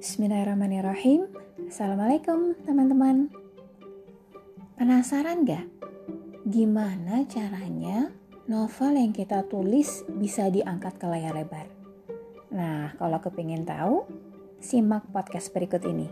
Bismillahirrahmanirrahim 0.00 1.28
Assalamualaikum 1.68 2.56
teman-teman 2.64 3.28
Penasaran 4.80 5.44
gak? 5.44 5.68
Gimana 6.48 7.28
caranya 7.28 8.08
novel 8.48 8.96
yang 8.96 9.12
kita 9.12 9.44
tulis 9.44 10.08
bisa 10.08 10.48
diangkat 10.48 10.96
ke 10.96 11.04
layar 11.04 11.36
lebar? 11.36 11.68
Nah, 12.48 12.96
kalau 12.96 13.20
kepingin 13.20 13.68
tahu, 13.68 14.08
simak 14.56 15.04
podcast 15.12 15.52
berikut 15.52 15.84
ini. 15.84 16.08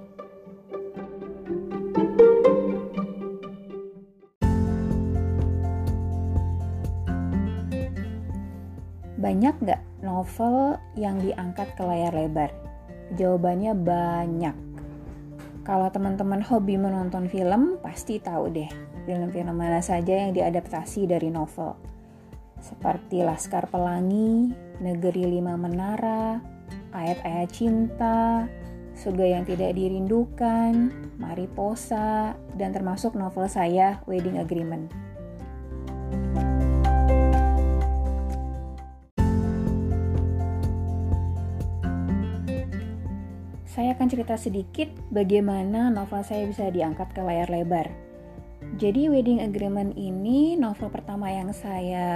Banyak 9.16 9.64
gak 9.64 9.80
novel 10.04 10.76
yang 10.92 11.24
diangkat 11.24 11.72
ke 11.72 11.80
layar 11.88 12.12
lebar? 12.12 12.67
Jawabannya 13.16 13.72
banyak. 13.72 14.56
Kalau 15.64 15.88
teman-teman 15.92 16.40
hobi 16.44 16.80
menonton 16.80 17.28
film, 17.28 17.76
pasti 17.80 18.20
tahu 18.20 18.48
deh 18.52 18.68
film-film 19.08 19.56
mana 19.56 19.80
saja 19.80 20.28
yang 20.28 20.36
diadaptasi 20.36 21.08
dari 21.08 21.32
novel. 21.32 21.72
Seperti 22.60 23.24
Laskar 23.24 23.72
Pelangi, 23.72 24.52
Negeri 24.84 25.24
Lima 25.24 25.56
Menara, 25.56 26.36
Ayat-ayat 26.92 27.48
Cinta, 27.48 28.44
Surga 28.92 29.40
yang 29.40 29.44
Tidak 29.48 29.72
Dirindukan, 29.72 30.92
Mariposa, 31.16 32.36
dan 32.60 32.76
termasuk 32.76 33.16
novel 33.16 33.48
saya 33.48 34.04
Wedding 34.04 34.36
Agreement. 34.36 35.07
Saya 43.78 43.94
akan 43.94 44.10
cerita 44.10 44.34
sedikit 44.34 44.90
bagaimana 45.14 45.86
novel 45.86 46.26
saya 46.26 46.50
bisa 46.50 46.66
diangkat 46.66 47.14
ke 47.14 47.22
layar 47.22 47.46
lebar. 47.46 47.86
Jadi 48.74 49.06
Wedding 49.06 49.38
Agreement 49.38 49.94
ini 49.94 50.58
novel 50.58 50.90
pertama 50.90 51.30
yang 51.30 51.54
saya 51.54 52.10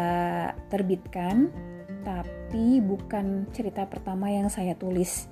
terbitkan, 0.75 1.55
tapi 2.03 2.83
bukan 2.83 3.47
cerita 3.55 3.87
pertama 3.87 4.27
yang 4.27 4.51
saya 4.51 4.75
tulis. 4.75 5.31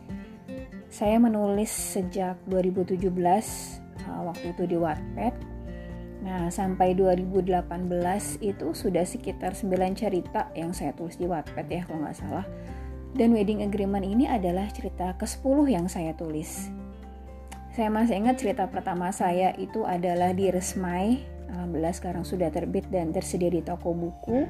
Saya 0.87 1.19
menulis 1.19 1.99
sejak 1.99 2.39
2017 2.47 3.11
uh, 3.11 4.23
waktu 4.31 4.55
itu 4.55 4.71
di 4.71 4.79
Wattpad. 4.79 5.35
Nah, 6.23 6.47
sampai 6.47 6.95
2018 6.95 7.59
itu 8.39 8.71
sudah 8.71 9.03
sekitar 9.03 9.59
9 9.59 9.67
cerita 9.99 10.47
yang 10.55 10.71
saya 10.71 10.95
tulis 10.95 11.19
di 11.19 11.27
Wattpad 11.27 11.67
ya 11.67 11.83
kalau 11.91 12.07
nggak 12.07 12.15
salah 12.23 12.47
dan 13.15 13.35
wedding 13.35 13.67
agreement 13.67 14.07
ini 14.07 14.31
adalah 14.31 14.71
cerita 14.71 15.19
ke-10 15.19 15.57
yang 15.67 15.87
saya 15.91 16.15
tulis. 16.15 16.71
Saya 17.75 17.87
masih 17.91 18.19
ingat 18.19 18.39
cerita 18.39 18.67
pertama 18.67 19.11
saya 19.15 19.55
itu 19.59 19.87
adalah 19.87 20.35
di 20.35 20.51
Resmai. 20.51 21.23
Alhamdulillah 21.51 21.95
sekarang 21.95 22.23
sudah 22.27 22.51
terbit 22.51 22.87
dan 22.91 23.11
tersedia 23.11 23.51
di 23.51 23.63
toko 23.63 23.95
buku. 23.95 24.47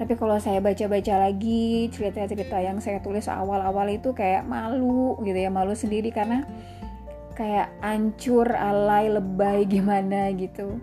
Tapi 0.00 0.16
kalau 0.16 0.40
saya 0.40 0.64
baca-baca 0.64 1.28
lagi 1.28 1.92
cerita-cerita 1.92 2.56
yang 2.62 2.80
saya 2.80 3.04
tulis 3.04 3.28
awal-awal 3.28 3.84
itu 3.92 4.16
kayak 4.16 4.48
malu 4.48 5.20
gitu 5.20 5.36
ya, 5.36 5.52
malu 5.52 5.76
sendiri 5.76 6.08
karena 6.08 6.48
kayak 7.36 7.68
ancur, 7.84 8.48
alay, 8.48 9.12
lebay 9.12 9.66
gimana 9.76 10.32
gitu. 10.34 10.80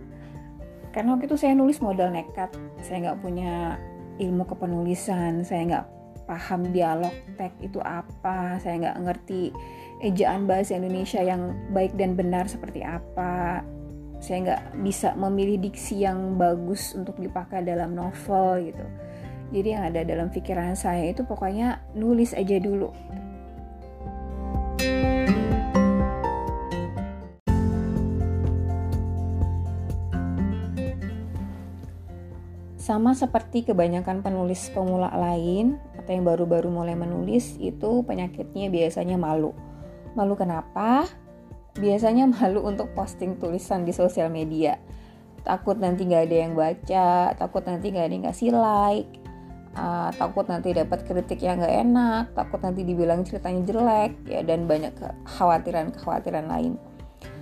Karena 0.94 1.18
waktu 1.18 1.30
itu 1.30 1.38
saya 1.38 1.58
nulis 1.58 1.82
modal 1.82 2.14
nekat, 2.14 2.54
saya 2.86 3.10
nggak 3.10 3.20
punya 3.22 3.78
ilmu 4.22 4.46
kepenulisan, 4.46 5.42
saya 5.46 5.62
nggak 5.66 5.97
paham 6.28 6.76
dialog 6.76 7.16
teks 7.40 7.56
itu 7.64 7.80
apa 7.80 8.60
saya 8.60 8.76
nggak 8.84 9.00
ngerti 9.08 9.56
ejaan 10.04 10.46
bahasa 10.46 10.78
Indonesia 10.78 11.24
yang 11.24 11.56
baik 11.74 11.96
dan 11.98 12.14
benar 12.14 12.46
seperti 12.46 12.84
apa. 12.84 13.64
Saya 14.18 14.38
nggak 14.44 14.64
bisa 14.82 15.14
memilih 15.16 15.62
diksi 15.62 16.04
yang 16.04 16.36
bagus 16.36 16.94
untuk 16.94 17.18
dipakai 17.18 17.64
dalam 17.64 17.96
novel 17.96 18.70
gitu. 18.70 18.86
Jadi 19.48 19.68
yang 19.72 19.84
ada 19.88 20.04
dalam 20.04 20.28
pikiran 20.28 20.76
saya 20.76 21.08
itu 21.08 21.24
pokoknya 21.24 21.80
nulis 21.96 22.36
aja 22.36 22.60
dulu. 22.60 22.92
Sama 32.76 33.12
seperti 33.12 33.68
kebanyakan 33.68 34.24
penulis 34.24 34.72
pemula 34.72 35.12
lain 35.12 35.76
atau 36.08 36.16
yang 36.16 36.24
baru-baru 36.24 36.72
mulai 36.72 36.96
menulis 36.96 37.60
itu 37.60 38.00
penyakitnya 38.08 38.72
biasanya 38.72 39.20
malu. 39.20 39.52
Malu 40.16 40.40
kenapa? 40.40 41.04
Biasanya 41.76 42.32
malu 42.40 42.64
untuk 42.64 42.96
posting 42.96 43.36
tulisan 43.36 43.84
di 43.84 43.92
sosial 43.92 44.32
media. 44.32 44.80
Takut 45.44 45.76
nanti 45.76 46.08
gak 46.08 46.32
ada 46.32 46.38
yang 46.48 46.56
baca, 46.56 47.36
takut 47.36 47.68
nanti 47.68 47.92
gak 47.92 48.08
ada 48.08 48.14
yang 48.16 48.26
kasih 48.32 48.56
like, 48.56 49.12
uh, 49.76 50.16
takut 50.16 50.48
nanti 50.48 50.72
dapat 50.72 51.04
kritik 51.04 51.44
yang 51.44 51.60
gak 51.60 51.76
enak, 51.84 52.32
takut 52.32 52.64
nanti 52.64 52.88
dibilang 52.88 53.28
ceritanya 53.28 53.68
jelek, 53.68 54.16
ya 54.32 54.48
dan 54.48 54.64
banyak 54.64 54.96
kekhawatiran-kekhawatiran 54.96 56.48
lain. 56.48 56.80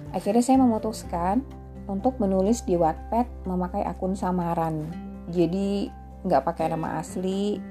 Akhirnya 0.10 0.42
saya 0.42 0.58
memutuskan 0.58 1.46
untuk 1.86 2.18
menulis 2.18 2.66
di 2.66 2.74
Wattpad 2.74 3.46
memakai 3.46 3.86
akun 3.86 4.18
samaran 4.18 5.06
jadi 5.30 5.90
nggak 6.26 6.44
pakai 6.46 6.74
nama 6.74 7.02
asli 7.02 7.62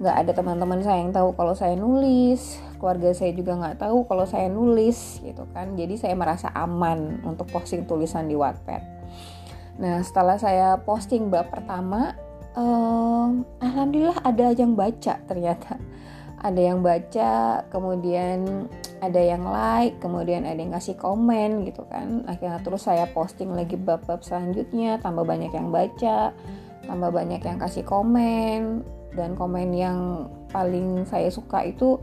nggak 0.00 0.16
ada 0.16 0.32
teman-teman 0.32 0.80
saya 0.80 1.04
yang 1.04 1.12
tahu 1.12 1.36
kalau 1.36 1.52
saya 1.52 1.76
nulis. 1.76 2.56
Keluarga 2.80 3.12
saya 3.12 3.36
juga 3.36 3.52
nggak 3.60 3.84
tahu 3.84 4.08
kalau 4.08 4.24
saya 4.24 4.48
nulis 4.48 5.20
gitu 5.20 5.44
kan. 5.52 5.76
Jadi 5.76 6.00
saya 6.00 6.16
merasa 6.16 6.48
aman 6.56 7.20
untuk 7.28 7.52
posting 7.52 7.84
tulisan 7.84 8.24
di 8.24 8.34
Wattpad. 8.34 8.82
Nah 9.76 10.00
setelah 10.00 10.40
saya 10.40 10.80
posting 10.80 11.28
bab 11.28 11.52
pertama 11.52 12.16
um, 12.56 13.44
alhamdulillah 13.60 14.24
ada 14.24 14.56
yang 14.56 14.72
baca 14.72 15.20
ternyata. 15.28 15.76
Ada 16.40 16.72
yang 16.72 16.80
baca 16.80 17.60
kemudian 17.68 18.64
ada 19.04 19.20
yang 19.20 19.44
like 19.44 20.00
kemudian 20.00 20.48
ada 20.48 20.56
yang 20.56 20.72
kasih 20.72 20.96
komen 20.96 21.68
gitu 21.68 21.84
kan. 21.84 22.24
Akhirnya 22.24 22.64
terus 22.64 22.88
saya 22.88 23.04
posting 23.12 23.52
lagi 23.52 23.76
bab-bab 23.76 24.24
selanjutnya 24.24 24.96
tambah 25.04 25.28
banyak 25.28 25.52
yang 25.52 25.68
baca 25.68 26.32
tambah 26.88 27.12
banyak 27.12 27.44
yang 27.44 27.60
kasih 27.60 27.84
komen 27.84 28.80
dan 29.14 29.38
komen 29.38 29.70
yang 29.74 30.28
paling 30.50 31.06
saya 31.06 31.30
suka 31.30 31.66
itu 31.66 31.98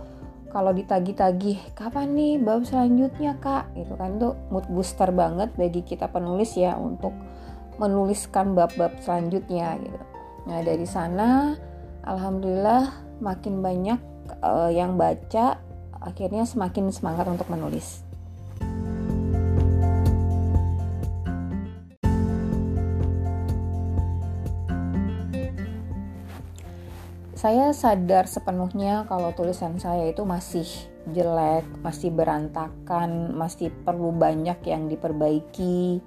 kalau 0.48 0.72
ditagi-tagih 0.72 1.60
kapan 1.76 2.16
nih 2.16 2.34
bab 2.40 2.64
selanjutnya 2.64 3.36
kak? 3.38 3.68
Itu 3.76 4.00
kan 4.00 4.16
tuh 4.18 4.34
mood 4.50 4.66
booster 4.72 5.12
banget 5.12 5.52
bagi 5.60 5.84
kita 5.84 6.08
penulis 6.08 6.56
ya 6.56 6.80
untuk 6.80 7.12
menuliskan 7.78 8.58
bab-bab 8.58 8.96
selanjutnya 9.04 9.76
gitu. 9.78 10.00
Nah 10.48 10.60
dari 10.64 10.88
sana 10.88 11.54
alhamdulillah 12.08 12.90
makin 13.20 13.60
banyak 13.60 14.00
uh, 14.40 14.72
yang 14.72 14.96
baca 14.96 15.60
akhirnya 16.00 16.48
semakin 16.48 16.90
semangat 16.90 17.28
untuk 17.28 17.52
menulis 17.52 18.07
saya 27.38 27.70
sadar 27.70 28.26
sepenuhnya 28.26 29.06
kalau 29.06 29.30
tulisan 29.38 29.78
saya 29.78 30.10
itu 30.10 30.26
masih 30.26 30.66
jelek, 31.14 31.70
masih 31.86 32.10
berantakan, 32.10 33.38
masih 33.38 33.70
perlu 33.86 34.10
banyak 34.10 34.58
yang 34.66 34.90
diperbaiki, 34.90 36.02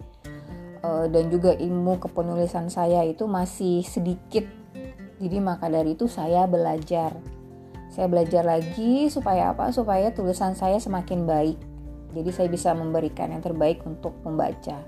uh, 0.82 1.06
dan 1.06 1.30
juga 1.30 1.54
ilmu 1.54 2.02
kepenulisan 2.02 2.66
saya 2.66 3.06
itu 3.06 3.30
masih 3.30 3.86
sedikit. 3.86 4.42
Jadi 5.22 5.38
maka 5.38 5.70
dari 5.70 5.94
itu 5.94 6.10
saya 6.10 6.50
belajar. 6.50 7.14
Saya 7.94 8.10
belajar 8.10 8.42
lagi 8.42 9.06
supaya 9.06 9.54
apa? 9.54 9.70
Supaya 9.70 10.10
tulisan 10.10 10.58
saya 10.58 10.82
semakin 10.82 11.30
baik. 11.30 11.58
Jadi 12.10 12.30
saya 12.34 12.48
bisa 12.50 12.74
memberikan 12.74 13.30
yang 13.30 13.38
terbaik 13.38 13.86
untuk 13.86 14.18
membaca. 14.26 14.82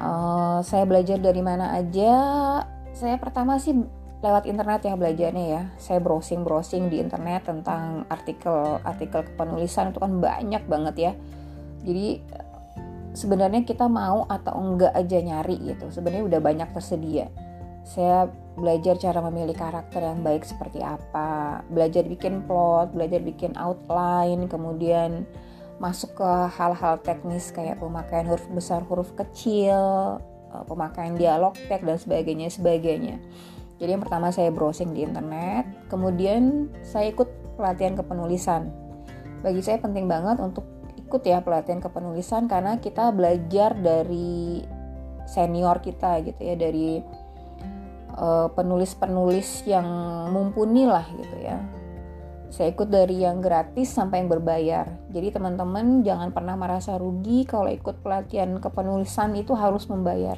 Uh, 0.00 0.64
saya 0.64 0.88
belajar 0.88 1.20
dari 1.20 1.44
mana 1.44 1.76
aja? 1.76 2.12
Saya 2.96 3.20
pertama 3.20 3.60
sih 3.60 3.76
lewat 4.22 4.46
internet 4.46 4.86
ya 4.86 4.94
belajarnya 4.94 5.44
ya. 5.50 5.62
Saya 5.76 5.98
browsing 5.98 6.46
browsing 6.46 6.86
di 6.88 7.02
internet 7.02 7.50
tentang 7.50 8.06
artikel 8.06 8.78
artikel 8.86 9.26
kepenulisan 9.26 9.90
itu 9.90 9.98
kan 9.98 10.22
banyak 10.22 10.62
banget 10.70 10.94
ya. 10.96 11.12
Jadi 11.82 12.22
sebenarnya 13.12 13.66
kita 13.66 13.90
mau 13.90 14.24
atau 14.30 14.54
enggak 14.56 14.94
aja 14.94 15.18
nyari 15.18 15.74
gitu. 15.74 15.90
Sebenarnya 15.90 16.24
udah 16.30 16.40
banyak 16.40 16.68
tersedia. 16.70 17.26
Saya 17.82 18.30
belajar 18.54 19.00
cara 19.00 19.24
memilih 19.24 19.56
karakter 19.56 20.04
yang 20.04 20.20
baik 20.20 20.44
seperti 20.44 20.84
apa 20.84 21.64
belajar 21.72 22.04
bikin 22.04 22.44
plot 22.44 22.92
belajar 22.92 23.24
bikin 23.24 23.56
outline 23.56 24.44
kemudian 24.44 25.24
masuk 25.80 26.20
ke 26.20 26.30
hal-hal 26.52 27.00
teknis 27.00 27.48
kayak 27.48 27.80
pemakaian 27.80 28.28
huruf 28.28 28.44
besar 28.52 28.84
huruf 28.84 29.16
kecil 29.16 30.20
eh, 30.52 30.64
pemakaian 30.68 31.16
dialog 31.16 31.56
teks 31.56 31.80
dan 31.80 31.96
sebagainya 31.96 32.52
sebagainya 32.52 33.16
jadi 33.82 33.98
yang 33.98 34.02
pertama 34.06 34.30
saya 34.30 34.54
browsing 34.54 34.94
di 34.94 35.02
internet, 35.02 35.66
kemudian 35.90 36.70
saya 36.86 37.10
ikut 37.10 37.58
pelatihan 37.58 37.98
kepenulisan. 37.98 38.70
bagi 39.42 39.58
saya 39.58 39.82
penting 39.82 40.06
banget 40.06 40.38
untuk 40.38 40.62
ikut 40.94 41.18
ya 41.26 41.42
pelatihan 41.42 41.82
kepenulisan 41.82 42.46
karena 42.46 42.78
kita 42.78 43.10
belajar 43.10 43.74
dari 43.74 44.62
senior 45.26 45.82
kita 45.82 46.22
gitu 46.22 46.38
ya 46.38 46.54
dari 46.54 47.02
eh, 48.14 48.48
penulis-penulis 48.54 49.66
uh, 49.66 49.66
yang 49.66 49.86
mumpuni 50.30 50.86
lah 50.86 51.02
gitu 51.18 51.36
ya 51.42 51.58
saya 52.52 52.70
ikut 52.70 52.86
dari 52.86 53.24
yang 53.24 53.40
gratis 53.40 53.96
sampai 53.96 54.20
yang 54.20 54.28
berbayar. 54.28 54.84
Jadi 55.08 55.32
teman-teman 55.32 56.04
jangan 56.04 56.36
pernah 56.36 56.52
merasa 56.52 57.00
rugi 57.00 57.48
kalau 57.48 57.72
ikut 57.72 58.04
pelatihan 58.04 58.60
kepenulisan 58.60 59.32
itu 59.40 59.56
harus 59.56 59.88
membayar. 59.88 60.36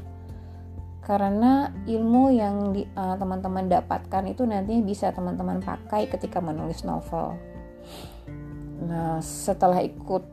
Karena 1.05 1.69
ilmu 1.85 2.33
yang 2.33 2.73
uh, 2.97 3.17
teman-teman 3.21 3.69
dapatkan 3.69 4.25
itu 4.25 4.49
nantinya 4.49 4.81
bisa 4.81 5.12
teman-teman 5.12 5.61
pakai 5.61 6.09
ketika 6.09 6.41
menulis 6.41 6.81
novel. 6.83 7.37
Nah, 8.85 9.21
setelah 9.21 9.85
ikut 9.85 10.25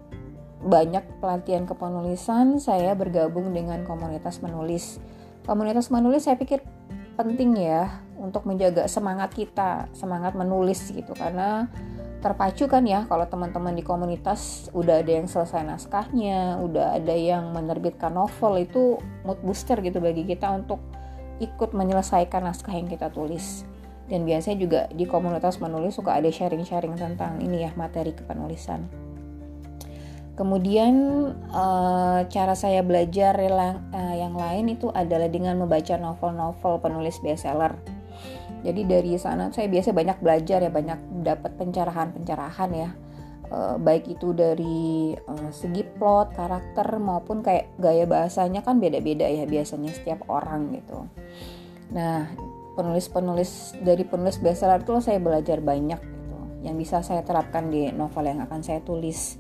banyak 0.62 1.04
pelatihan 1.20 1.68
kepenulisan, 1.68 2.62
saya 2.62 2.96
bergabung 2.96 3.52
dengan 3.52 3.84
komunitas 3.84 4.40
menulis. 4.40 5.04
Komunitas 5.44 5.92
menulis 5.92 6.24
saya 6.24 6.38
pikir 6.38 6.64
penting 7.20 7.58
ya 7.60 8.02
untuk 8.22 8.46
menjaga 8.48 8.86
semangat 8.86 9.34
kita, 9.34 9.90
semangat 9.92 10.38
menulis 10.38 10.80
gitu 10.94 11.12
karena 11.18 11.68
terpacu 12.22 12.70
kan 12.70 12.86
ya 12.86 13.10
kalau 13.10 13.26
teman-teman 13.26 13.74
di 13.74 13.82
komunitas 13.82 14.70
udah 14.72 15.02
ada 15.02 15.12
yang 15.12 15.26
selesai 15.26 15.66
naskahnya, 15.66 16.62
udah 16.62 16.96
ada 17.02 17.12
yang 17.18 17.52
menerbitkan 17.52 18.14
novel 18.14 18.62
itu 18.62 19.02
mood 19.26 19.42
booster 19.42 19.82
gitu 19.82 19.98
bagi 19.98 20.24
kita 20.24 20.48
untuk 20.54 20.80
ikut 21.42 21.74
menyelesaikan 21.74 22.46
naskah 22.46 22.78
yang 22.78 22.86
kita 22.86 23.10
tulis. 23.10 23.66
Dan 24.06 24.24
biasanya 24.24 24.58
juga 24.62 24.82
di 24.94 25.10
komunitas 25.10 25.58
menulis 25.58 25.98
suka 25.98 26.16
ada 26.16 26.30
sharing-sharing 26.30 26.94
tentang 26.96 27.42
ini 27.42 27.66
ya 27.66 27.72
materi 27.74 28.14
kepenulisan. 28.14 28.86
Kemudian 30.38 30.94
uh, 31.52 32.26
cara 32.32 32.54
saya 32.56 32.82
belajar 32.82 33.36
uh, 33.38 34.16
yang 34.16 34.34
lain 34.34 34.74
itu 34.74 34.88
adalah 34.90 35.28
dengan 35.28 35.60
membaca 35.60 35.98
novel-novel 36.00 36.82
penulis 36.82 37.20
bestseller 37.20 38.01
jadi 38.62 38.82
dari 38.86 39.18
sana 39.18 39.50
saya 39.50 39.68
biasa 39.68 39.90
banyak 39.94 40.18
belajar 40.22 40.62
ya 40.62 40.72
banyak 40.72 41.26
dapat 41.26 41.52
pencerahan-pencerahan 41.58 42.72
ya. 42.74 42.90
Uh, 43.52 43.76
baik 43.76 44.08
itu 44.08 44.32
dari 44.32 45.12
uh, 45.12 45.52
segi 45.52 45.84
plot 45.84 46.40
karakter 46.40 46.88
maupun 47.04 47.44
kayak 47.44 47.68
gaya 47.76 48.08
bahasanya 48.08 48.64
kan 48.64 48.80
beda-beda 48.80 49.28
ya 49.28 49.44
biasanya 49.44 49.92
setiap 49.92 50.24
orang 50.32 50.72
gitu. 50.72 51.04
Nah 51.92 52.32
penulis-penulis 52.80 53.76
dari 53.84 54.08
penulis 54.08 54.40
bestseller 54.40 54.80
itu 54.80 54.96
saya 55.04 55.20
belajar 55.20 55.60
banyak 55.60 56.00
gitu 56.00 56.40
yang 56.64 56.80
bisa 56.80 57.04
saya 57.04 57.28
terapkan 57.28 57.68
di 57.68 57.92
novel 57.92 58.24
yang 58.24 58.40
akan 58.40 58.64
saya 58.64 58.80
tulis. 58.80 59.36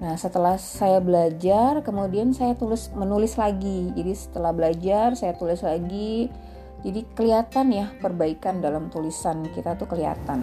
Nah, 0.00 0.16
setelah 0.16 0.56
saya 0.56 0.96
belajar, 0.96 1.84
kemudian 1.84 2.32
saya 2.32 2.56
tulis 2.56 2.88
menulis 2.96 3.36
lagi. 3.36 3.92
Jadi 3.92 4.12
setelah 4.16 4.48
belajar, 4.56 5.12
saya 5.12 5.36
tulis 5.36 5.60
lagi 5.60 6.32
jadi 6.80 7.04
kelihatan 7.12 7.66
ya 7.76 7.86
perbaikan 8.00 8.64
dalam 8.64 8.88
tulisan 8.88 9.44
kita 9.52 9.76
tuh 9.76 9.84
kelihatan. 9.84 10.40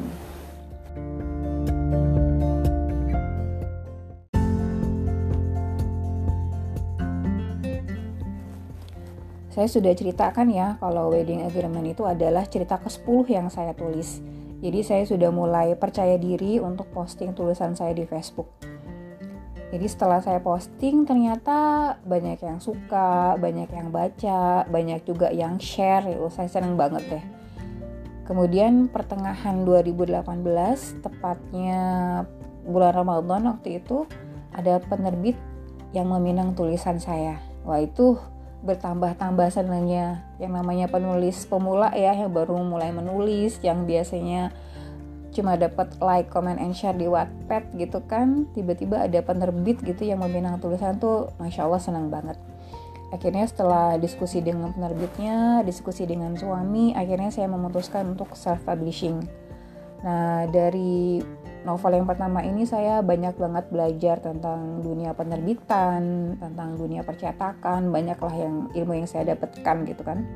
Saya 9.57 9.73
sudah 9.73 9.89
ceritakan 9.97 10.53
ya 10.53 10.77
kalau 10.77 11.09
wedding 11.09 11.41
agreement 11.41 11.89
itu 11.89 12.05
adalah 12.05 12.45
cerita 12.45 12.77
ke-10 12.77 13.25
yang 13.33 13.49
saya 13.49 13.73
tulis. 13.73 14.21
Jadi 14.61 14.85
saya 14.85 15.01
sudah 15.09 15.33
mulai 15.33 15.73
percaya 15.73 16.13
diri 16.21 16.61
untuk 16.61 16.85
posting 16.93 17.33
tulisan 17.33 17.73
saya 17.73 17.97
di 17.97 18.05
Facebook. 18.05 18.76
Jadi 19.67 19.85
setelah 19.91 20.23
saya 20.23 20.39
posting 20.39 21.03
ternyata 21.03 21.93
banyak 22.07 22.39
yang 22.39 22.63
suka, 22.63 23.35
banyak 23.35 23.67
yang 23.67 23.91
baca, 23.91 24.63
banyak 24.63 25.03
juga 25.03 25.27
yang 25.27 25.59
share. 25.59 26.07
Ya, 26.07 26.17
saya 26.31 26.47
seneng 26.47 26.79
banget 26.79 27.03
deh. 27.11 27.25
Kemudian 28.23 28.87
pertengahan 28.87 29.67
2018, 29.67 31.03
tepatnya 31.03 31.81
bulan 32.67 32.91
Ramadan 32.95 33.55
waktu 33.55 33.79
itu 33.83 34.07
ada 34.55 34.79
penerbit 34.83 35.35
yang 35.91 36.11
meminang 36.11 36.55
tulisan 36.55 36.99
saya. 36.99 37.39
Wah 37.63 37.79
itu 37.83 38.19
bertambah-tambah 38.63 39.51
senangnya. 39.51 40.27
Yang 40.39 40.51
namanya 40.63 40.87
penulis 40.91 41.43
pemula 41.47 41.91
ya 41.95 42.15
yang 42.15 42.31
baru 42.31 42.59
mulai 42.63 42.91
menulis, 42.91 43.59
yang 43.63 43.87
biasanya 43.87 44.51
cuma 45.37 45.53
dapat 45.53 45.93
like, 46.01 46.33
comment, 46.33 46.57
and 46.57 46.73
share 46.73 46.97
di 46.97 47.05
Wattpad 47.05 47.77
gitu 47.77 48.01
kan 48.09 48.49
tiba-tiba 48.57 49.05
ada 49.05 49.21
penerbit 49.21 49.79
gitu 49.85 50.03
yang 50.03 50.25
meminang 50.25 50.57
tulisan 50.57 50.97
tuh 50.97 51.29
masya 51.37 51.69
Allah 51.69 51.81
senang 51.81 52.09
banget. 52.09 52.35
Akhirnya 53.07 53.47
setelah 53.47 53.95
diskusi 53.95 54.43
dengan 54.43 54.75
penerbitnya 54.75 55.63
diskusi 55.63 56.03
dengan 56.03 56.35
suami 56.35 56.91
akhirnya 56.91 57.31
saya 57.31 57.47
memutuskan 57.47 58.17
untuk 58.17 58.35
self 58.35 58.59
publishing 58.67 59.23
nah 59.97 60.45
dari 60.45 61.23
novel 61.65 61.99
yang 61.99 62.05
pertama 62.05 62.45
ini 62.45 62.63
saya 62.69 63.01
banyak 63.01 63.33
banget 63.33 63.65
belajar 63.73 64.15
tentang 64.21 64.85
dunia 64.85 65.11
penerbitan 65.17 66.35
tentang 66.37 66.77
dunia 66.77 67.01
percetakan 67.01 67.89
banyaklah 67.89 68.35
yang 68.35 68.55
ilmu 68.77 68.93
yang 69.03 69.09
saya 69.09 69.33
dapatkan 69.33 69.83
gitu 69.89 70.03
kan 70.05 70.27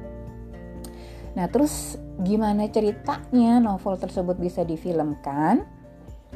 Nah, 1.31 1.47
terus 1.47 1.95
gimana 2.19 2.67
ceritanya 2.67 3.63
novel 3.63 3.95
tersebut 3.95 4.35
bisa 4.35 4.67
difilmkan? 4.67 5.63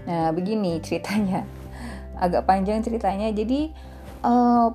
Nah, 0.07 0.31
begini 0.31 0.80
ceritanya. 0.80 1.44
Agak 2.24 2.47
panjang 2.47 2.80
ceritanya. 2.80 3.27
Jadi, 3.36 3.75
uh, 4.24 4.71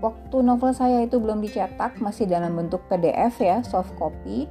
waktu 0.00 0.36
novel 0.40 0.72
saya 0.72 1.04
itu 1.04 1.20
belum 1.20 1.44
dicetak, 1.44 2.00
masih 2.00 2.24
dalam 2.24 2.56
bentuk 2.56 2.88
PDF 2.88 3.36
ya, 3.44 3.60
soft 3.60 3.92
copy. 4.00 4.48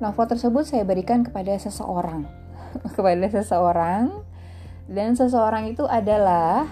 Novel 0.00 0.24
tersebut 0.24 0.64
saya 0.64 0.88
berikan 0.88 1.20
kepada 1.20 1.52
seseorang. 1.60 2.24
kepada 2.96 3.28
seseorang. 3.28 4.24
Dan 4.90 5.14
seseorang 5.14 5.70
itu 5.70 5.84
adalah 5.84 6.66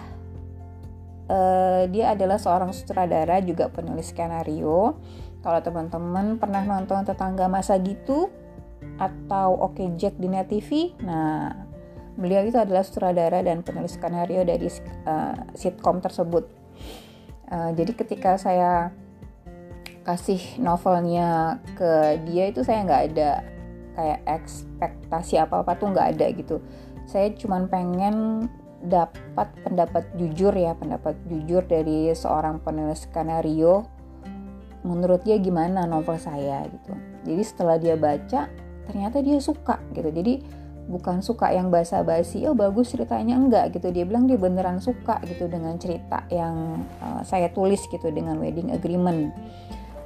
uh, 1.29 1.85
dia 1.87 2.17
adalah 2.17 2.41
seorang 2.41 2.73
sutradara 2.73 3.39
juga 3.45 3.71
penulis 3.71 4.11
skenario 4.11 4.99
kalau 5.49 5.65
teman-teman 5.65 6.37
pernah 6.37 6.61
nonton 6.61 7.09
Tetangga 7.09 7.49
Masa 7.49 7.81
Gitu 7.81 8.29
atau 9.01 9.57
Oke 9.65 9.81
Jack 9.97 10.21
di 10.21 10.29
Net 10.29 10.53
TV, 10.53 10.93
nah 11.01 11.57
beliau 12.21 12.45
itu 12.45 12.61
adalah 12.61 12.85
sutradara 12.85 13.41
dan 13.41 13.65
penulis 13.65 13.97
skenario 13.97 14.45
dari 14.45 14.69
uh, 15.09 15.49
sitkom 15.57 16.05
tersebut. 16.05 16.45
Uh, 17.49 17.73
jadi 17.73 17.97
ketika 17.97 18.37
saya 18.37 18.93
kasih 20.05 20.61
novelnya 20.61 21.65
ke 21.81 22.21
dia 22.29 22.53
itu 22.53 22.61
saya 22.61 22.85
nggak 22.85 23.03
ada 23.09 23.41
kayak 23.97 24.21
ekspektasi 24.29 25.41
apa 25.41 25.65
apa 25.65 25.81
tuh 25.81 25.97
nggak 25.97 26.09
ada 26.13 26.27
gitu. 26.37 26.61
Saya 27.09 27.33
cuma 27.41 27.65
pengen 27.65 28.45
dapat 28.85 29.49
pendapat 29.65 30.13
jujur 30.13 30.53
ya 30.53 30.77
pendapat 30.77 31.17
jujur 31.25 31.65
dari 31.65 32.13
seorang 32.13 32.61
penulis 32.61 33.09
skenario 33.09 33.89
menurut 34.89 35.21
dia 35.23 35.37
gimana 35.37 35.85
novel 35.85 36.17
saya 36.17 36.65
gitu. 36.65 36.97
Jadi 37.29 37.43
setelah 37.45 37.77
dia 37.77 37.95
baca 38.01 38.49
ternyata 38.89 39.21
dia 39.21 39.37
suka 39.39 39.77
gitu. 39.93 40.09
Jadi 40.09 40.41
bukan 40.89 41.21
suka 41.21 41.53
yang 41.53 41.69
basa-basi 41.69 42.49
oh 42.49 42.57
bagus 42.57 42.97
ceritanya. 42.97 43.37
Enggak 43.37 43.77
gitu. 43.77 43.93
Dia 43.93 44.09
bilang 44.09 44.25
dia 44.25 44.41
beneran 44.41 44.81
suka 44.81 45.21
gitu 45.29 45.45
dengan 45.47 45.77
cerita 45.77 46.25
yang 46.33 46.81
uh, 47.05 47.21
saya 47.21 47.53
tulis 47.53 47.85
gitu 47.93 48.09
dengan 48.09 48.41
wedding 48.41 48.73
agreement. 48.73 49.29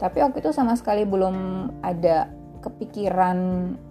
Tapi 0.02 0.18
waktu 0.18 0.42
itu 0.42 0.50
sama 0.50 0.74
sekali 0.74 1.06
belum 1.06 1.70
ada 1.86 2.26
kepikiran 2.58 3.38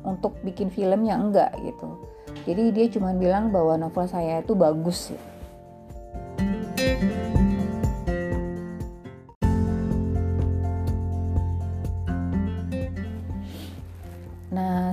untuk 0.03 0.35
bikin 0.43 0.67
filmnya 0.67 1.15
enggak 1.15 1.55
gitu. 1.63 2.03
Jadi 2.43 2.75
dia 2.75 2.85
cuma 2.91 3.15
bilang 3.15 3.51
bahwa 3.51 3.79
novel 3.79 4.07
saya 4.11 4.43
itu 4.43 4.55
bagus 4.55 5.15
gitu. 5.15 5.30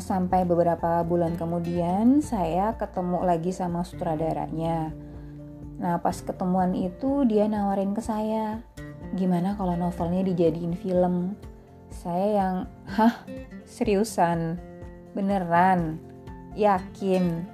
Sampai 0.08 0.48
beberapa 0.48 1.04
bulan 1.04 1.36
kemudian 1.36 2.24
saya 2.24 2.72
ketemu 2.80 3.28
lagi 3.28 3.52
sama 3.52 3.84
sutradaranya. 3.84 4.88
Nah 5.76 6.00
pas 6.00 6.16
ketemuan 6.24 6.72
itu 6.72 7.28
dia 7.28 7.44
nawarin 7.44 7.92
ke 7.92 8.00
saya, 8.00 8.64
gimana 9.12 9.52
kalau 9.60 9.76
novelnya 9.76 10.24
dijadiin 10.24 10.72
film? 10.80 11.36
Saya 11.92 12.26
yang, 12.40 12.54
hah 12.88 13.20
seriusan, 13.68 14.56
beneran, 15.12 16.00
yakin. 16.56 17.44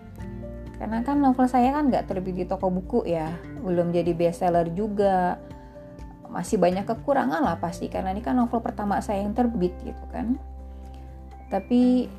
Karena 0.79 1.03
kan 1.03 1.19
novel 1.19 1.51
saya 1.51 1.75
kan 1.75 1.91
nggak 1.91 2.07
terbit 2.07 2.39
di 2.39 2.47
toko 2.47 2.71
buku 2.71 3.03
ya, 3.11 3.35
belum 3.67 3.91
jadi 3.91 4.15
bestseller 4.15 4.71
juga. 4.79 5.43
Masih 6.31 6.59
banyak 6.63 6.87
kekurangan 6.87 7.43
lah 7.43 7.59
pasti 7.59 7.91
karena 7.91 8.15
ini 8.15 8.23
kan 8.23 8.39
novel 8.39 8.63
pertama 8.63 9.03
saya 9.03 9.27
yang 9.27 9.35
terbit 9.35 9.75
gitu 9.83 10.05
kan. 10.15 10.39
Tapi 11.51 12.11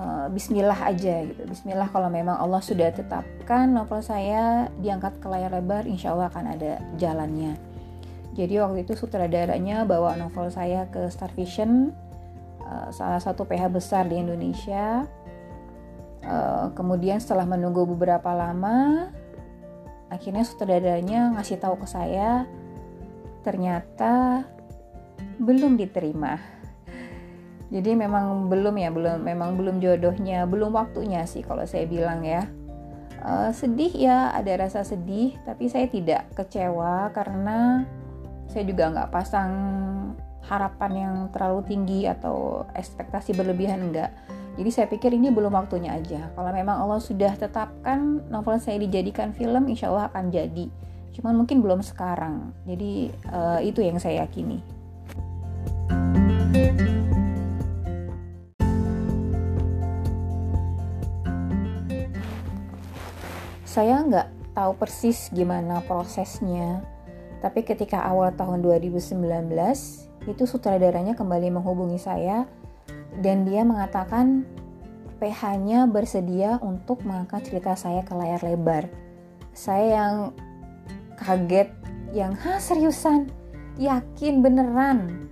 uh, 0.00 0.26
Bismillah 0.32 0.80
aja 0.88 1.28
gitu. 1.28 1.44
Bismillah 1.44 1.92
kalau 1.92 2.08
memang 2.08 2.40
Allah 2.40 2.64
sudah 2.64 2.88
tetapkan 2.88 3.68
novel 3.68 4.00
saya 4.00 4.72
diangkat 4.80 5.20
ke 5.20 5.26
layar 5.28 5.52
lebar 5.52 5.84
insya 5.84 6.16
Allah 6.16 6.32
akan 6.32 6.56
ada 6.56 6.80
jalannya. 6.96 7.60
Jadi 8.32 8.56
waktu 8.62 8.88
itu 8.88 8.96
sutradaranya 8.96 9.84
bawa 9.84 10.16
novel 10.16 10.48
saya 10.48 10.88
ke 10.88 11.12
Star 11.12 11.28
Vision 11.36 11.92
uh, 12.64 12.88
salah 12.88 13.20
satu 13.20 13.44
PH 13.44 13.68
besar 13.68 14.08
di 14.08 14.16
Indonesia. 14.16 15.04
Uh, 16.20 16.68
kemudian 16.76 17.16
setelah 17.16 17.48
menunggu 17.48 17.88
beberapa 17.88 18.28
lama 18.36 19.08
akhirnya 20.12 20.44
sutradaranya 20.44 21.32
ngasih 21.32 21.56
tahu 21.56 21.80
ke 21.80 21.88
saya 21.88 22.44
ternyata 23.40 24.44
belum 25.40 25.80
diterima 25.80 26.59
jadi 27.70 27.94
memang 27.94 28.50
belum 28.50 28.74
ya 28.82 28.90
belum 28.90 29.22
memang 29.22 29.54
belum 29.54 29.78
jodohnya 29.78 30.42
belum 30.44 30.74
waktunya 30.74 31.22
sih 31.22 31.46
kalau 31.46 31.62
saya 31.64 31.86
bilang 31.86 32.26
ya. 32.26 32.50
Uh, 33.20 33.52
sedih 33.52 33.92
ya 33.92 34.32
ada 34.32 34.64
rasa 34.64 34.80
sedih 34.80 35.36
tapi 35.44 35.68
saya 35.68 35.84
tidak 35.92 36.24
kecewa 36.32 37.12
karena 37.12 37.84
saya 38.48 38.64
juga 38.64 38.88
nggak 38.88 39.12
pasang 39.12 39.52
harapan 40.48 40.92
yang 40.96 41.14
terlalu 41.28 41.60
tinggi 41.68 42.08
atau 42.08 42.64
ekspektasi 42.72 43.36
berlebihan 43.36 43.92
enggak 43.92 44.08
jadi 44.58 44.70
saya 44.72 44.86
pikir 44.90 45.14
ini 45.14 45.30
belum 45.30 45.54
waktunya 45.54 45.94
aja. 45.94 46.28
Kalau 46.34 46.50
memang 46.50 46.84
Allah 46.84 46.98
sudah 46.98 47.32
tetapkan 47.38 48.20
novel 48.28 48.58
saya 48.58 48.82
dijadikan 48.82 49.30
film 49.30 49.70
insya 49.70 49.88
Allah 49.88 50.10
akan 50.10 50.28
jadi. 50.28 50.66
Cuman 51.14 51.38
mungkin 51.38 51.62
belum 51.62 51.80
sekarang. 51.86 52.50
Jadi 52.66 53.14
uh, 53.30 53.62
itu 53.62 53.80
yang 53.80 53.96
saya 54.02 54.26
yakini 54.26 54.79
saya 63.70 64.02
nggak 64.02 64.58
tahu 64.58 64.74
persis 64.74 65.30
gimana 65.30 65.78
prosesnya 65.86 66.82
tapi 67.38 67.62
ketika 67.62 68.02
awal 68.02 68.34
tahun 68.34 68.66
2019 68.66 69.14
itu 70.26 70.42
sutradaranya 70.42 71.14
kembali 71.14 71.54
menghubungi 71.54 72.02
saya 72.02 72.50
dan 73.22 73.46
dia 73.46 73.62
mengatakan 73.62 74.42
PH-nya 75.22 75.86
bersedia 75.86 76.58
untuk 76.58 77.06
mengangkat 77.06 77.46
cerita 77.46 77.76
saya 77.76 78.00
ke 78.00 78.16
layar 78.16 78.40
lebar. 78.40 78.88
Saya 79.52 80.00
yang 80.00 80.16
kaget, 81.20 81.68
yang 82.16 82.32
ha 82.40 82.56
seriusan, 82.56 83.28
yakin 83.76 84.40
beneran. 84.40 85.28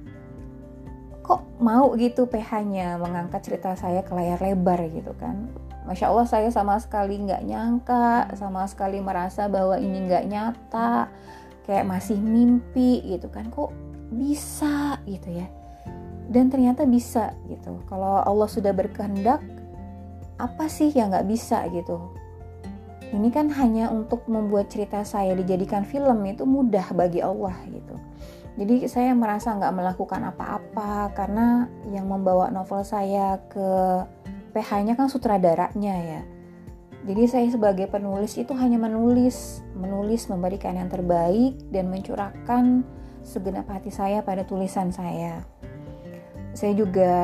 Kok 1.25 1.61
mau 1.65 1.97
gitu 1.97 2.29
PH-nya 2.29 3.01
mengangkat 3.01 3.41
cerita 3.49 3.73
saya 3.81 4.05
ke 4.05 4.13
layar 4.13 4.41
lebar 4.45 4.85
gitu 4.93 5.17
kan? 5.17 5.49
Masya 5.89 6.13
Allah 6.13 6.29
saya 6.29 6.49
sama 6.53 6.77
sekali 6.77 7.17
nggak 7.17 7.49
nyangka, 7.49 8.29
sama 8.37 8.69
sekali 8.69 9.01
merasa 9.01 9.49
bahwa 9.49 9.81
ini 9.81 10.05
nggak 10.05 10.29
nyata, 10.29 11.09
kayak 11.65 11.89
masih 11.89 12.21
mimpi 12.21 13.01
gitu 13.09 13.33
kan, 13.33 13.49
kok 13.49 13.73
bisa 14.13 15.01
gitu 15.09 15.33
ya. 15.33 15.49
Dan 16.29 16.53
ternyata 16.53 16.85
bisa 16.85 17.33
gitu. 17.49 17.81
Kalau 17.89 18.21
Allah 18.21 18.49
sudah 18.53 18.77
berkehendak, 18.77 19.41
apa 20.37 20.69
sih 20.69 20.93
yang 20.93 21.09
nggak 21.09 21.25
bisa 21.25 21.65
gitu? 21.73 22.13
Ini 23.09 23.33
kan 23.33 23.49
hanya 23.57 23.89
untuk 23.89 24.29
membuat 24.29 24.69
cerita 24.69 25.01
saya 25.09 25.33
dijadikan 25.33 25.89
film 25.89 26.21
itu 26.29 26.45
mudah 26.45 26.93
bagi 26.93 27.25
Allah 27.25 27.57
gitu. 27.65 27.97
Jadi 28.61 28.85
saya 28.91 29.17
merasa 29.17 29.57
nggak 29.57 29.73
melakukan 29.73 30.21
apa-apa 30.35 31.17
karena 31.17 31.65
yang 31.89 32.11
membawa 32.11 32.53
novel 32.53 32.85
saya 32.85 33.41
ke 33.49 33.69
PH-nya 34.59 34.99
kan 34.99 35.07
sutradaranya 35.07 35.95
ya. 36.03 36.23
Jadi 37.07 37.23
saya 37.31 37.47
sebagai 37.47 37.87
penulis 37.87 38.35
itu 38.35 38.51
hanya 38.59 38.75
menulis, 38.75 39.63
menulis 39.79 40.27
memberikan 40.27 40.75
yang 40.75 40.91
terbaik 40.91 41.55
dan 41.71 41.87
mencurahkan 41.89 42.83
segenap 43.23 43.71
hati 43.71 43.95
saya 43.95 44.21
pada 44.27 44.43
tulisan 44.43 44.91
saya. 44.91 45.47
Saya 46.59 46.75
juga 46.75 47.15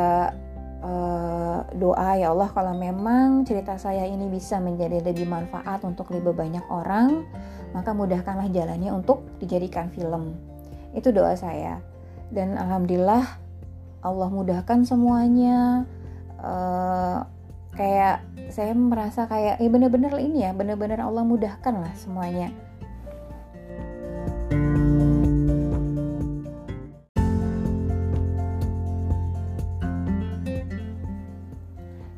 uh, 0.79 1.59
doa 1.75 2.11
ya 2.15 2.31
Allah 2.31 2.55
kalau 2.55 2.79
memang 2.79 3.43
cerita 3.43 3.75
saya 3.75 4.07
ini 4.07 4.31
bisa 4.31 4.63
menjadi 4.63 5.03
lebih 5.03 5.27
manfaat 5.27 5.83
untuk 5.83 6.15
lebih 6.15 6.39
banyak 6.39 6.65
orang, 6.71 7.27
maka 7.75 7.91
mudahkanlah 7.91 8.47
jalannya 8.55 8.95
untuk 8.95 9.27
dijadikan 9.43 9.91
film. 9.91 10.39
Itu 10.95 11.11
doa 11.11 11.35
saya. 11.35 11.83
Dan 12.31 12.55
alhamdulillah 12.55 13.27
Allah 14.07 14.29
mudahkan 14.31 14.87
semuanya 14.87 15.83
uh, 16.45 17.25
kayak 17.75 18.23
saya 18.53 18.71
merasa 18.77 19.27
kayak 19.27 19.59
eh 19.59 19.67
bener-bener 19.67 20.15
ini 20.21 20.47
ya 20.47 20.55
bener-bener 20.55 21.03
Allah 21.03 21.27
mudahkan 21.27 21.75
lah 21.75 21.91
semuanya 21.99 22.53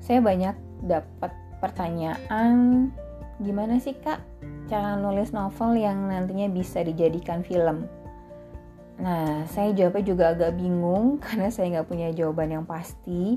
saya 0.05 0.21
banyak 0.21 0.55
dapat 0.85 1.33
pertanyaan 1.63 2.91
gimana 3.41 3.81
sih 3.81 3.97
kak 3.97 4.21
cara 4.69 4.99
nulis 5.01 5.33
novel 5.33 5.79
yang 5.79 6.11
nantinya 6.13 6.53
bisa 6.53 6.85
dijadikan 6.85 7.41
film 7.41 7.89
Nah, 8.97 9.45
saya 9.53 9.77
jawabnya 9.77 10.05
juga 10.09 10.25
agak 10.33 10.57
bingung 10.57 11.17
karena 11.25 11.53
saya 11.53 11.69
nggak 11.79 11.89
punya 11.89 12.09
jawaban 12.17 12.53
yang 12.53 12.65
pasti. 12.65 13.37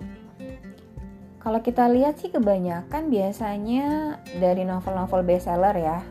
Kalau 1.40 1.64
kita 1.64 1.88
lihat 1.88 2.20
sih 2.20 2.28
kebanyakan 2.36 3.08
biasanya 3.08 4.20
dari 4.44 4.68
novel-novel 4.68 5.24
bestseller 5.24 5.72
ya 5.80 6.04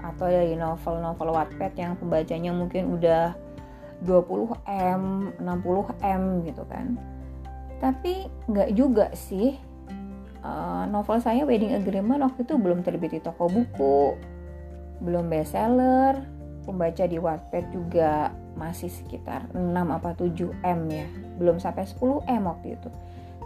atau 0.00 0.24
dari 0.24 0.56
novel-novel 0.56 1.36
Wattpad 1.36 1.72
yang 1.76 1.92
pembacanya 2.00 2.48
mungkin 2.56 2.96
udah 2.96 3.36
20M, 4.08 5.36
60M 5.36 6.22
gitu 6.48 6.64
kan. 6.64 6.96
Tapi 7.76 8.32
nggak 8.48 8.70
juga 8.72 9.12
sih. 9.12 9.60
Uh, 10.40 10.88
novel 10.88 11.20
saya 11.20 11.44
Wedding 11.44 11.76
Agreement 11.76 12.24
waktu 12.24 12.48
itu 12.48 12.56
belum 12.56 12.80
terbit 12.80 13.12
di 13.12 13.20
toko 13.20 13.52
buku, 13.52 14.16
belum 15.04 15.28
bestseller, 15.28 16.24
pembaca 16.64 17.04
di 17.04 17.20
Wattpad 17.20 17.64
juga 17.68 18.32
masih 18.56 18.88
sekitar 18.88 19.52
6 19.52 19.60
apa 19.76 20.16
7 20.16 20.32
M 20.64 20.80
ya, 20.88 21.04
belum 21.36 21.60
sampai 21.60 21.84
10 21.84 22.24
M 22.24 22.48
waktu 22.48 22.80
itu 22.80 22.88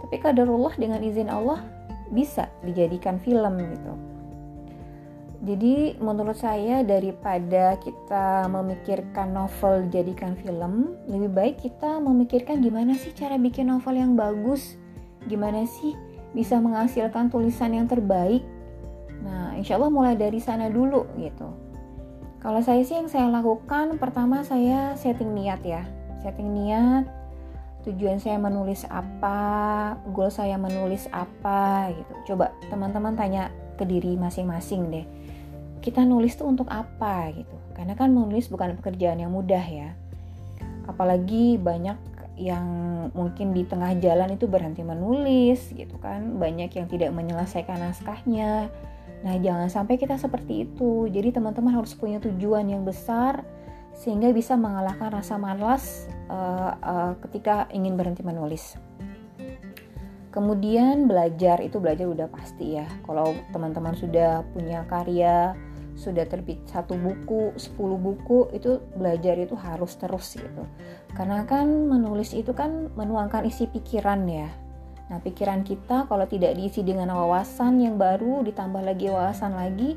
tapi 0.01 0.15
kadarullah 0.19 0.75
dengan 0.75 0.99
izin 1.01 1.31
Allah 1.31 1.63
bisa 2.11 2.51
dijadikan 2.61 3.17
film 3.17 3.57
gitu. 3.61 3.93
Jadi 5.45 6.01
menurut 6.01 6.41
saya 6.41 6.81
daripada 6.81 7.77
kita 7.77 8.49
memikirkan 8.49 9.29
novel 9.29 9.85
dijadikan 9.89 10.33
film 10.41 10.97
lebih 11.05 11.29
baik 11.29 11.55
kita 11.61 12.01
memikirkan 12.01 12.65
gimana 12.65 12.97
sih 12.97 13.13
cara 13.13 13.37
bikin 13.37 13.69
novel 13.69 13.93
yang 13.93 14.17
bagus? 14.17 14.73
Gimana 15.29 15.69
sih 15.69 15.93
bisa 16.33 16.57
menghasilkan 16.57 17.29
tulisan 17.29 17.77
yang 17.77 17.85
terbaik? 17.85 18.41
Nah 19.21 19.53
insya 19.53 19.77
Allah 19.77 19.93
mulai 19.93 20.17
dari 20.17 20.41
sana 20.41 20.65
dulu 20.65 21.05
gitu. 21.21 21.45
Kalau 22.41 22.61
saya 22.65 22.81
sih 22.81 22.97
yang 22.97 23.09
saya 23.09 23.29
lakukan 23.29 24.01
pertama 24.01 24.41
saya 24.41 24.97
setting 24.97 25.33
niat 25.33 25.61
ya. 25.61 25.85
Setting 26.25 26.57
niat 26.57 27.05
tujuan 27.85 28.17
saya 28.17 28.41
menulis 28.41 28.83
apa, 28.89 29.93
goal 30.09 30.33
saya 30.33 30.57
menulis 30.57 31.05
apa 31.13 31.93
gitu. 31.93 32.33
Coba 32.33 32.51
teman-teman 32.67 33.13
tanya 33.13 33.53
ke 33.77 33.85
diri 33.85 34.17
masing-masing 34.17 34.89
deh. 34.89 35.05
Kita 35.85 36.01
nulis 36.01 36.33
tuh 36.33 36.49
untuk 36.49 36.65
apa 36.73 37.29
gitu. 37.31 37.55
Karena 37.77 37.93
kan 37.93 38.09
menulis 38.09 38.49
bukan 38.49 38.73
pekerjaan 38.81 39.21
yang 39.21 39.29
mudah 39.31 39.61
ya. 39.61 39.93
Apalagi 40.89 41.61
banyak 41.61 41.97
yang 42.35 42.67
mungkin 43.15 43.55
di 43.55 43.63
tengah 43.63 43.95
jalan 44.01 44.35
itu 44.35 44.49
berhenti 44.49 44.81
menulis 44.81 45.69
gitu 45.71 45.95
kan. 46.01 46.41
Banyak 46.41 46.73
yang 46.73 46.89
tidak 46.89 47.13
menyelesaikan 47.13 47.79
naskahnya. 47.79 48.67
Nah, 49.21 49.35
jangan 49.41 49.69
sampai 49.69 49.97
kita 49.97 50.17
seperti 50.17 50.69
itu. 50.69 51.09
Jadi 51.09 51.33
teman-teman 51.33 51.77
harus 51.77 51.93
punya 51.93 52.17
tujuan 52.21 52.65
yang 52.65 52.81
besar 52.81 53.45
sehingga 53.95 54.29
bisa 54.35 54.59
mengalahkan 54.59 55.09
rasa 55.09 55.39
malas 55.39 56.05
uh, 56.27 56.75
uh, 56.77 57.13
ketika 57.25 57.71
ingin 57.71 57.95
berhenti 57.95 58.21
menulis. 58.21 58.75
Kemudian 60.35 61.07
belajar 61.07 61.63
itu 61.63 61.79
belajar 61.79 62.11
udah 62.11 62.27
pasti 62.27 62.75
ya. 62.75 62.83
Kalau 63.07 63.31
teman-teman 63.55 63.95
sudah 63.95 64.43
punya 64.51 64.83
karya, 64.83 65.55
sudah 65.95 66.27
terbit 66.27 66.59
satu 66.67 66.99
buku, 66.99 67.55
10 67.55 67.71
buku, 67.79 68.51
itu 68.51 68.83
belajar 68.99 69.39
itu 69.39 69.55
harus 69.55 69.95
terus 69.95 70.35
gitu. 70.35 70.67
Karena 71.15 71.47
kan 71.47 71.87
menulis 71.87 72.35
itu 72.35 72.51
kan 72.51 72.91
menuangkan 72.99 73.47
isi 73.47 73.71
pikiran 73.71 74.27
ya. 74.27 74.51
Nah, 75.07 75.23
pikiran 75.23 75.63
kita 75.63 76.03
kalau 76.11 76.27
tidak 76.27 76.59
diisi 76.59 76.83
dengan 76.83 77.15
wawasan 77.15 77.79
yang 77.79 77.95
baru, 77.95 78.43
ditambah 78.43 78.83
lagi 78.83 79.07
wawasan 79.07 79.55
lagi, 79.55 79.95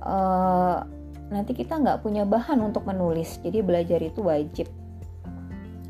uh, 0.00 0.88
nanti 1.30 1.52
kita 1.56 1.78
nggak 1.78 2.06
punya 2.06 2.22
bahan 2.22 2.62
untuk 2.62 2.86
menulis. 2.86 3.38
Jadi 3.42 3.62
belajar 3.62 3.98
itu 4.02 4.22
wajib. 4.22 4.70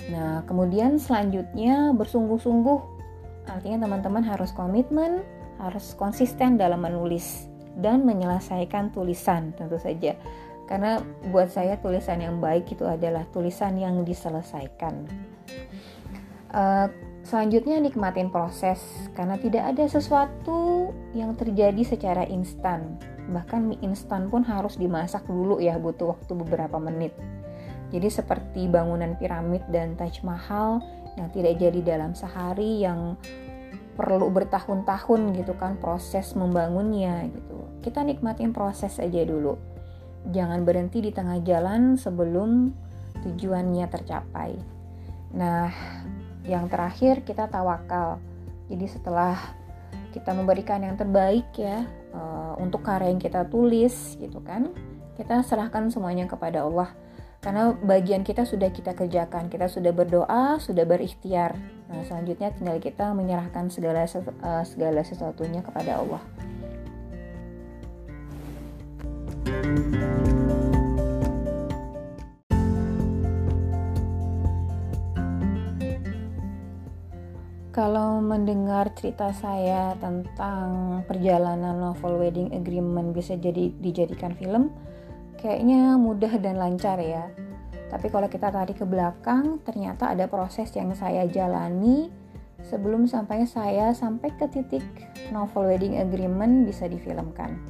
Nah, 0.06 0.46
kemudian 0.46 1.02
selanjutnya 1.02 1.90
bersungguh-sungguh 1.92 2.94
artinya 3.46 3.86
teman-teman 3.86 4.22
harus 4.26 4.50
komitmen, 4.54 5.22
harus 5.58 5.94
konsisten 5.98 6.58
dalam 6.58 6.82
menulis 6.82 7.50
dan 7.78 8.06
menyelesaikan 8.06 8.94
tulisan 8.94 9.52
tentu 9.54 9.76
saja. 9.76 10.14
Karena 10.66 10.98
buat 11.30 11.46
saya 11.54 11.78
tulisan 11.78 12.18
yang 12.18 12.42
baik 12.42 12.74
itu 12.74 12.82
adalah 12.82 13.22
tulisan 13.30 13.78
yang 13.78 14.02
diselesaikan. 14.02 15.06
Uh, 16.50 16.90
selanjutnya 17.22 17.78
nikmatin 17.78 18.30
proses 18.30 18.82
karena 19.14 19.38
tidak 19.38 19.74
ada 19.74 19.86
sesuatu 19.86 20.90
yang 21.14 21.38
terjadi 21.38 21.82
secara 21.86 22.26
instan. 22.26 22.98
Bahkan 23.26 23.61
mie 23.75 23.80
instan 23.83 24.30
pun 24.30 24.47
harus 24.47 24.78
dimasak 24.78 25.26
dulu 25.26 25.59
ya, 25.59 25.78
butuh 25.78 26.14
waktu 26.14 26.33
beberapa 26.35 26.78
menit. 26.78 27.14
Jadi 27.90 28.09
seperti 28.11 28.66
bangunan 28.66 29.14
piramid 29.18 29.62
dan 29.71 29.95
Taj 29.95 30.23
Mahal 30.26 30.83
yang 31.16 31.28
tidak 31.33 31.54
jadi 31.59 31.80
dalam 31.83 32.12
sehari 32.12 32.83
yang 32.83 33.14
perlu 33.97 34.28
bertahun-tahun 34.28 35.33
gitu 35.40 35.56
kan 35.56 35.80
proses 35.80 36.37
membangunnya 36.37 37.25
gitu. 37.33 37.59
Kita 37.80 38.04
nikmatin 38.04 38.52
proses 38.52 39.00
aja 39.00 39.25
dulu. 39.25 39.56
Jangan 40.28 40.66
berhenti 40.66 41.00
di 41.00 41.11
tengah 41.14 41.40
jalan 41.40 41.97
sebelum 41.97 42.75
tujuannya 43.25 43.87
tercapai. 43.88 44.52
Nah, 45.33 45.73
yang 46.45 46.68
terakhir 46.68 47.25
kita 47.25 47.49
tawakal. 47.49 48.21
Jadi 48.66 48.87
setelah 48.90 49.38
kita 50.16 50.32
memberikan 50.32 50.80
yang 50.80 50.96
terbaik 50.96 51.52
ya 51.61 51.85
uh, 52.16 52.56
untuk 52.56 52.80
karya 52.80 53.12
yang 53.12 53.20
kita 53.20 53.44
tulis 53.52 54.16
gitu 54.16 54.40
kan, 54.40 54.73
kita 55.20 55.44
serahkan 55.44 55.92
semuanya 55.92 56.25
kepada 56.25 56.64
Allah. 56.64 56.96
Karena 57.44 57.76
bagian 57.76 58.25
kita 58.25 58.49
sudah 58.49 58.73
kita 58.73 58.96
kerjakan 58.96 59.52
kita 59.52 59.68
sudah 59.68 59.92
berdoa 59.92 60.56
sudah 60.58 60.82
berikhtiar. 60.88 61.54
Nah 61.87 62.02
selanjutnya 62.02 62.50
tinggal 62.56 62.80
kita 62.80 63.12
menyerahkan 63.12 63.70
segala 63.70 64.08
uh, 64.08 64.64
segala 64.66 65.04
sesuatunya 65.04 65.62
kepada 65.62 66.02
Allah 66.02 66.25
Kalau 77.76 78.25
mendengar 78.25 78.88
cerita 78.97 79.37
saya 79.37 79.92
tentang 80.00 81.04
perjalanan 81.04 81.76
novel 81.76 82.16
Wedding 82.25 82.56
Agreement 82.56 83.12
bisa 83.12 83.37
jadi 83.37 83.68
dijadikan 83.68 84.33
film, 84.33 84.73
kayaknya 85.37 86.00
mudah 86.00 86.40
dan 86.40 86.56
lancar 86.56 86.97
ya. 87.04 87.28
Tapi 87.92 88.09
kalau 88.09 88.33
kita 88.33 88.49
tarik 88.49 88.80
ke 88.80 88.88
belakang, 88.88 89.61
ternyata 89.61 90.09
ada 90.09 90.25
proses 90.25 90.73
yang 90.73 90.97
saya 90.97 91.28
jalani 91.28 92.09
sebelum 92.64 93.04
sampai 93.04 93.45
saya 93.45 93.92
sampai 93.92 94.33
ke 94.40 94.49
titik 94.49 94.88
novel 95.28 95.68
wedding 95.68 96.00
agreement 96.00 96.64
bisa 96.64 96.88
difilmkan. 96.88 97.61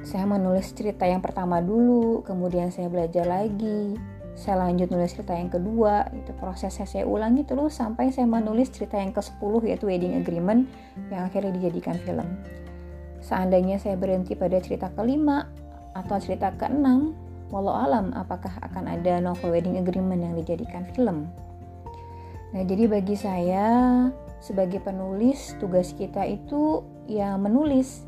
Saya 0.00 0.24
menulis 0.24 0.72
cerita 0.72 1.04
yang 1.04 1.20
pertama 1.20 1.60
dulu, 1.60 2.24
kemudian 2.24 2.72
saya 2.72 2.88
belajar 2.88 3.28
lagi, 3.28 4.00
saya 4.32 4.64
lanjut 4.64 4.88
nulis 4.88 5.12
cerita 5.12 5.36
yang 5.36 5.52
kedua, 5.52 6.08
itu 6.16 6.32
prosesnya 6.40 6.88
saya 6.88 7.04
ulangi 7.04 7.44
terus 7.44 7.76
sampai 7.76 8.08
saya 8.08 8.24
menulis 8.24 8.72
cerita 8.72 8.96
yang 8.96 9.12
ke-10 9.12 9.52
yaitu 9.68 9.84
wedding 9.86 10.16
agreement 10.16 10.66
yang 11.12 11.28
akhirnya 11.28 11.52
dijadikan 11.52 12.00
film. 12.02 12.26
Seandainya 13.22 13.78
saya 13.78 13.94
berhenti 13.94 14.34
pada 14.34 14.58
cerita 14.58 14.90
kelima, 14.90 15.46
atau 15.92 16.16
cerita 16.18 16.52
keenam, 16.56 17.12
walau 17.52 17.76
alam 17.76 18.10
apakah 18.16 18.52
akan 18.64 18.88
ada 18.88 19.20
novel 19.20 19.52
wedding 19.52 19.76
agreement 19.76 20.24
yang 20.24 20.34
dijadikan 20.36 20.88
film. 20.96 21.28
Nah, 22.52 22.62
jadi 22.64 22.88
bagi 22.88 23.16
saya 23.16 24.08
sebagai 24.40 24.80
penulis, 24.80 25.56
tugas 25.60 25.92
kita 25.96 26.24
itu 26.28 26.84
ya 27.08 27.36
menulis. 27.36 28.04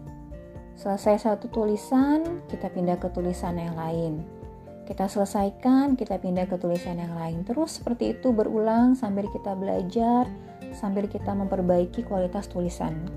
Selesai 0.75 1.23
satu 1.23 1.47
tulisan, 1.49 2.45
kita 2.51 2.67
pindah 2.73 2.99
ke 2.99 3.09
tulisan 3.15 3.57
yang 3.57 3.79
lain. 3.79 4.27
Kita 4.85 5.09
selesaikan, 5.09 5.97
kita 5.97 6.21
pindah 6.21 6.45
ke 6.45 6.61
tulisan 6.61 7.01
yang 7.01 7.17
lain. 7.17 7.41
Terus 7.49 7.81
seperti 7.81 8.17
itu 8.17 8.37
berulang 8.37 8.93
sambil 8.93 9.25
kita 9.33 9.57
belajar, 9.57 10.29
sambil 10.77 11.09
kita 11.09 11.33
memperbaiki 11.33 12.05
kualitas 12.05 12.53
tulisan. 12.53 13.09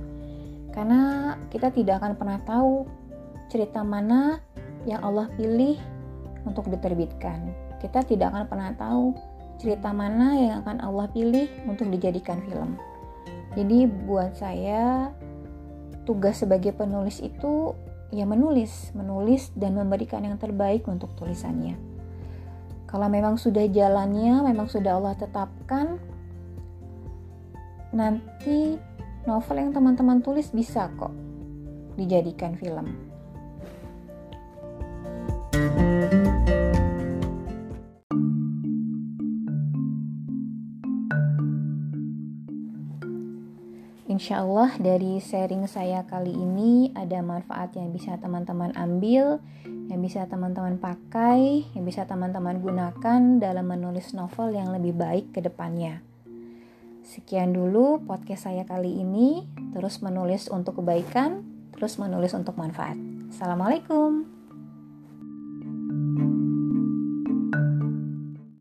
Karena 0.71 1.35
kita 1.51 1.73
tidak 1.75 1.99
akan 1.99 2.15
pernah 2.15 2.39
tahu 2.47 2.87
cerita 3.51 3.83
mana 3.83 4.39
yang 4.87 5.03
Allah 5.03 5.27
pilih 5.35 5.75
untuk 6.47 6.71
diterbitkan. 6.71 7.51
Kita 7.83 8.07
tidak 8.07 8.31
akan 8.31 8.45
pernah 8.47 8.71
tahu 8.71 9.11
cerita 9.59 9.91
mana 9.91 10.37
yang 10.37 10.55
akan 10.63 10.79
Allah 10.79 11.11
pilih 11.11 11.49
untuk 11.67 11.91
dijadikan 11.91 12.39
film. 12.47 12.79
Jadi 13.57 13.89
buat 14.05 14.37
saya 14.37 15.11
tugas 16.05 16.39
sebagai 16.39 16.71
penulis 16.71 17.19
itu 17.19 17.73
ya 18.11 18.23
menulis, 18.23 18.91
menulis 18.95 19.51
dan 19.55 19.75
memberikan 19.75 20.23
yang 20.23 20.39
terbaik 20.39 20.87
untuk 20.87 21.11
tulisannya. 21.19 21.75
Kalau 22.87 23.07
memang 23.11 23.35
sudah 23.35 23.67
jalannya, 23.67 24.47
memang 24.47 24.71
sudah 24.71 24.95
Allah 24.95 25.15
tetapkan, 25.19 25.99
nanti 27.91 28.79
novel 29.27 29.57
yang 29.59 29.71
teman-teman 29.75 30.23
tulis 30.23 30.55
bisa 30.55 30.87
kok 30.95 31.11
dijadikan 31.99 32.55
film. 32.55 33.06
Insya 44.27 44.43
Allah 44.43 44.75
dari 44.75 45.23
sharing 45.23 45.71
saya 45.71 46.03
kali 46.03 46.35
ini 46.35 46.91
ada 46.91 47.23
manfaat 47.23 47.71
yang 47.79 47.95
bisa 47.95 48.19
teman-teman 48.19 48.75
ambil, 48.75 49.39
yang 49.63 50.03
bisa 50.03 50.27
teman-teman 50.27 50.75
pakai, 50.75 51.63
yang 51.71 51.87
bisa 51.87 52.03
teman-teman 52.03 52.59
gunakan 52.59 53.39
dalam 53.39 53.63
menulis 53.63 54.11
novel 54.11 54.51
yang 54.51 54.75
lebih 54.75 54.99
baik 54.99 55.31
ke 55.31 55.39
depannya. 55.39 56.03
Sekian 57.07 57.55
dulu 57.55 58.03
podcast 58.03 58.51
saya 58.51 58.67
kali 58.67 58.99
ini, 58.99 59.47
terus 59.71 60.03
menulis 60.03 60.51
untuk 60.51 60.83
kebaikan, 60.83 61.47
terus 61.71 61.95
menulis 61.95 62.35
untuk 62.35 62.59
manfaat. 62.59 62.99
Assalamualaikum. 63.31 64.36